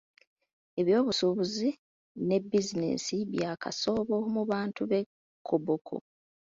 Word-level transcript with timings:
Ebyobusuubuzi 0.79 1.69
ne 2.27 2.37
bizinensi 2.49 3.15
bya 3.31 3.51
kasoobo 3.61 4.15
mu 4.33 4.41
bantu 4.51 4.81
b'e 4.89 4.99
Koboko. 5.47 5.95